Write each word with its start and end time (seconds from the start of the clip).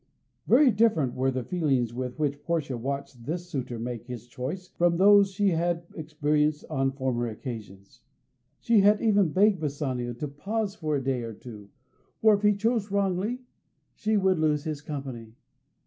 Very 0.47 0.71
different 0.71 1.13
were 1.13 1.29
the 1.29 1.43
feelings 1.43 1.93
with 1.93 2.17
which 2.17 2.41
Portia 2.41 2.75
watched 2.75 3.23
this 3.23 3.47
suitor 3.47 3.77
make 3.77 4.07
his 4.07 4.25
choice 4.27 4.67
from 4.69 4.97
those 4.97 5.29
she 5.31 5.49
had 5.49 5.85
experienced 5.93 6.65
on 6.71 6.93
former 6.93 7.27
occasions. 7.27 8.01
She 8.59 8.79
had 8.79 8.99
even 8.99 9.31
begged 9.31 9.59
Bassanio 9.59 10.13
to 10.13 10.27
pause 10.27 10.73
for 10.73 10.95
a 10.95 11.03
day 11.03 11.21
or 11.21 11.33
two, 11.33 11.69
for 12.19 12.33
if 12.33 12.41
he 12.41 12.55
chose 12.55 12.89
wrongly 12.89 13.43
she 13.93 14.17
would 14.17 14.39
lose 14.39 14.63
his 14.63 14.81
company. 14.81 15.35